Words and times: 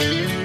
can't 0.00 0.39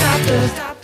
stop 0.00 0.26
the 0.26 0.79